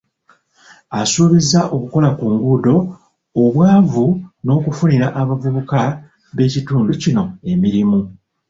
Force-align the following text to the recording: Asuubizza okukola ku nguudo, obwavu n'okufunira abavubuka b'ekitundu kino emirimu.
Asuubizza 1.01 1.59
okukola 1.75 2.09
ku 2.17 2.25
nguudo, 2.33 2.75
obwavu 3.43 4.05
n'okufunira 4.43 5.07
abavubuka 5.21 5.79
b'ekitundu 6.35 6.91
kino 7.03 7.23
emirimu. 7.51 7.99